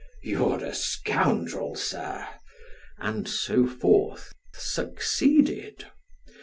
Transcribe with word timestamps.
"You're 0.23 0.63
a 0.65 0.73
scoundrel, 0.73 1.75
sir!" 1.75 2.27
and 2.97 3.27
so 3.29 3.67
forth, 3.67 4.33
succeeded. 4.51 5.85